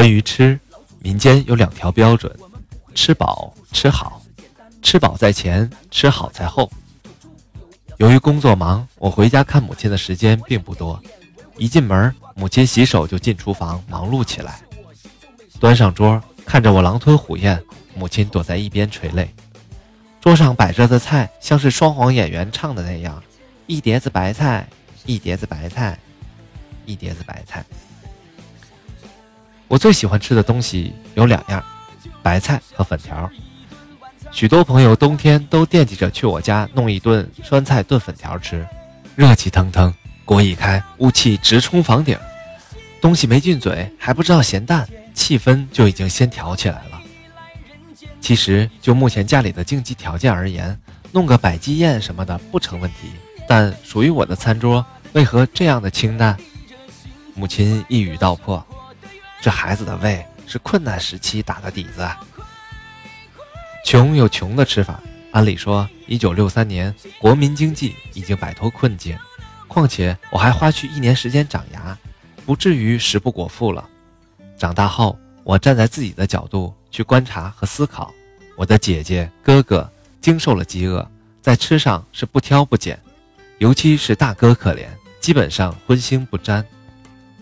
[0.00, 0.58] 关于吃，
[1.00, 2.34] 民间有两条标准：
[2.94, 4.22] 吃饱吃好，
[4.80, 6.72] 吃饱在前，吃好在后。
[7.98, 10.98] 由于工作忙，我回家看母亲的时间并不多。
[11.58, 14.62] 一进门，母亲洗手就进厨房忙碌起来，
[15.60, 17.62] 端上桌，看着我狼吞虎咽，
[17.94, 19.30] 母亲躲在一边垂泪。
[20.18, 23.22] 桌上摆着的菜像是双簧演员唱的那样，
[23.66, 24.66] 一碟子白菜，
[25.04, 25.98] 一碟子白菜，
[26.86, 27.62] 一碟子白菜。
[29.70, 31.62] 我最喜欢吃的东西有两样，
[32.24, 33.30] 白菜和粉条。
[34.32, 38.66] 许多朋友冬天都惦记着去我家弄一顿酸菜炖粉条吃，
[39.14, 39.94] 热气腾腾，
[40.24, 42.18] 锅一开，雾气直冲房顶，
[43.00, 47.00] 东西没进嘴还不知道咸淡，气氛就已经先挑起来了。
[48.20, 50.76] 其实就目前家里的经济条件而言，
[51.12, 53.12] 弄个百鸡宴什么的不成问题，
[53.46, 56.36] 但属于我的餐桌为何这样的清淡？
[57.36, 58.66] 母亲一语道破。
[59.40, 62.08] 这孩子的胃是困难时期打的底子。
[63.84, 65.00] 穷有穷的吃法，
[65.32, 69.16] 按理说，一九六三年国民经济已经摆脱困境，
[69.66, 71.96] 况且我还花去一年时间长牙，
[72.44, 73.88] 不至于食不果腹了。
[74.58, 78.12] 长大后，我站在自己的角度去观察和思考，
[78.56, 81.08] 我的姐姐哥哥经受了饥饿，
[81.40, 83.00] 在吃上是不挑不拣，
[83.58, 84.86] 尤其是大哥可怜，
[85.18, 86.62] 基本上荤腥不沾。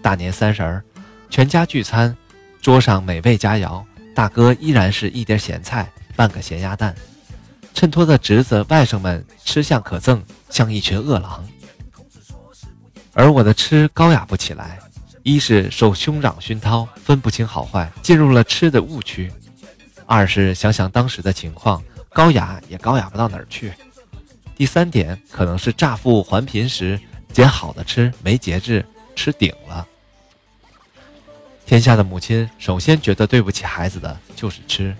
[0.00, 0.84] 大年三十儿。
[1.30, 2.16] 全家聚餐，
[2.60, 3.84] 桌上美味佳肴，
[4.14, 6.94] 大哥依然是一碟咸菜，半个咸鸭蛋，
[7.74, 11.46] 衬托的侄子外甥们吃相可憎，像一群饿狼。
[13.12, 14.78] 而我的吃高雅不起来，
[15.22, 19.30] 一是受兄长熏陶，分不清好坏，进入了吃的误区；
[20.06, 23.70] 二是想想当时的情况，高雅也高雅不到哪儿去；
[24.56, 26.98] 第三点可能是乍富还贫时
[27.32, 28.84] 捡好的吃，没节制，
[29.14, 29.86] 吃顶了。
[31.69, 34.96] 天下的母亲首先觉得对不起孩子的就是吃，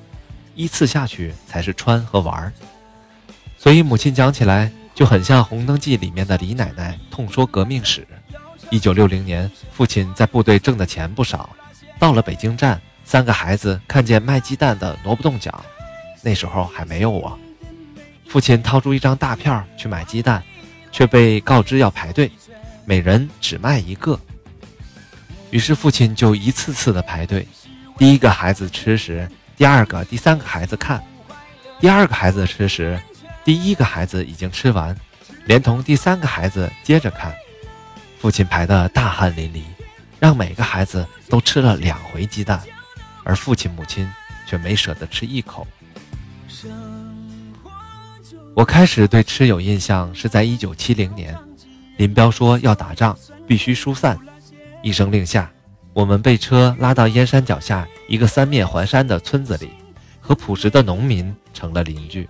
[0.55, 2.53] 依次下去才是穿和玩儿
[3.56, 8.06] 所以母亲讲起来就很像《红灯记》里面的李奶奶痛说革命史。
[8.69, 11.56] 一九六零年，父亲在部队挣的钱不少，
[11.99, 15.65] 到了北京站，三个孩子看见卖鸡蛋的挪不动脚，
[16.23, 17.39] 那时候还没有我。
[18.27, 20.43] 父亲掏出一张大票去买鸡蛋，
[20.93, 22.31] 却被告知要排队，
[22.85, 24.21] 每人只卖一个。
[25.51, 27.47] 于是父亲就一次次的排队，
[27.97, 31.01] 第一个孩子吃时，第二个、第三个孩子看；
[31.81, 33.01] 第二个孩子吃时，
[33.45, 34.95] 第一个孩子已经吃完，
[35.47, 37.35] 连同第三个孩子接着看。
[38.19, 39.63] 父亲排得大汗淋漓，
[40.19, 42.61] 让每个孩子都吃了两回鸡蛋，
[43.25, 44.11] 而父亲母亲
[44.47, 45.67] 却没舍得吃一口。
[48.55, 51.35] 我开始对吃有印象是在一九七零年，
[51.97, 53.17] 林彪说要打仗，
[53.47, 54.19] 必须疏散。
[54.88, 55.50] 一声令下，
[55.93, 59.69] 我们被车拉到燕山脚下一个三面环山的村子里，
[60.19, 62.26] 和朴实的农民成了邻居。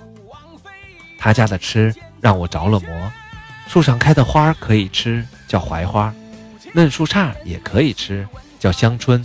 [1.16, 3.12] 他家的吃让我着了魔，
[3.68, 6.12] 树上开的花可以吃，叫槐花；
[6.72, 8.26] 嫩树杈也可以吃，
[8.58, 9.24] 叫香椿；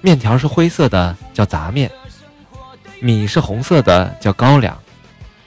[0.00, 1.90] 面条是灰色的，叫杂面；
[3.00, 4.72] 米是红色的，叫高粱；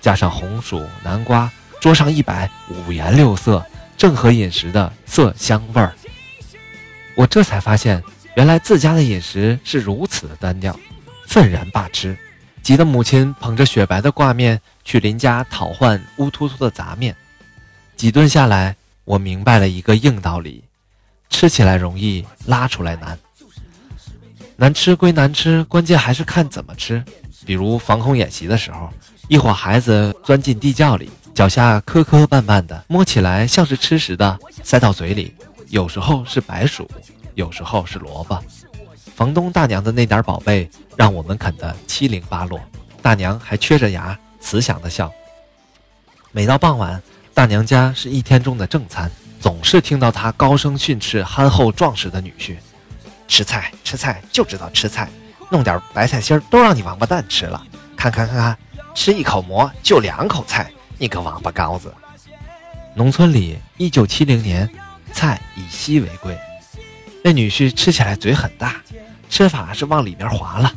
[0.02, 1.50] 加上红薯、南瓜，
[1.80, 3.66] 桌上一摆，五颜六色，
[3.98, 5.94] 正合饮食的色香味儿。
[7.20, 8.02] 我这才发现，
[8.36, 10.74] 原来自家的饮食是如此的单调，
[11.28, 12.18] 愤然罢吃，
[12.64, 17.14] 急得母亲捧着雪白的挂面去邻家讨换乌突突的杂面。
[17.98, 20.64] 几顿下来，我明白了一个硬道理：
[21.30, 23.20] 吃起来容易，拉出来难。
[24.56, 27.04] 难吃归难吃，关键还是看怎么吃。
[27.46, 28.90] 比如防空演习的时候，
[29.28, 35.36] 一伙孩子钻进地窖里，脚下磕磕绊绊的，摸起来像是吃食的，塞到嘴里。
[35.70, 36.90] 有时候是白薯，
[37.36, 38.44] 有时候是萝卜。
[39.16, 42.60] 房东大娘的那点宝贝，让我们啃得七零八落。
[43.02, 45.12] 大娘还缺着牙，慈祥的笑。
[46.32, 47.02] 每到傍晚，
[47.34, 52.58] 大娘家是一天中的正餐，总是听到她高声训斥憨厚壮实的女婿
[53.28, 55.08] ：“吃菜吃菜就知道吃菜，
[55.50, 57.64] 弄点白菜心儿都让你王八蛋吃了。
[57.96, 58.58] 看看看看，
[58.96, 61.94] 吃一口馍就两口菜，你个王八羔子！”
[62.96, 64.68] 农村里，一九七零年。
[65.14, 66.38] 菜以稀为贵，
[67.24, 68.82] 那女婿吃起来嘴很大，
[69.30, 70.74] 吃法是往里面划了，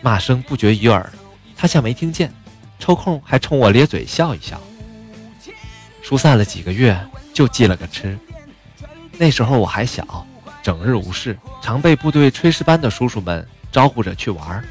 [0.00, 1.12] 骂声不绝于耳。
[1.56, 2.32] 他像没听见，
[2.78, 4.60] 抽空还冲我咧嘴笑一笑。
[6.02, 6.98] 疏散了几个月，
[7.32, 8.18] 就记了个吃。
[9.18, 10.26] 那时候我还小，
[10.62, 14.64] 整日无事，常被部队炊事班的叔叔们招呼着去玩。